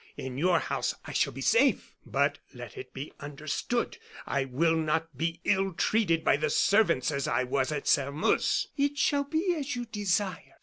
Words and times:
In 0.17 0.35
your 0.39 0.57
house 0.57 0.95
I 1.05 1.11
shall 1.13 1.31
be 1.31 1.41
safe. 1.41 1.93
But 2.07 2.39
let 2.55 2.75
it 2.75 2.91
be 2.91 3.13
understood, 3.19 3.99
I 4.25 4.45
will 4.45 4.75
not 4.75 5.15
be 5.15 5.41
ill 5.43 5.73
treated 5.73 6.23
by 6.23 6.37
the 6.37 6.49
servants 6.49 7.11
as 7.11 7.27
I 7.27 7.43
was 7.43 7.71
at 7.71 7.87
Sairmeuse." 7.87 8.65
"It 8.75 8.97
shall 8.97 9.25
be 9.25 9.53
as 9.53 9.75
you 9.75 9.85
desire." 9.85 10.55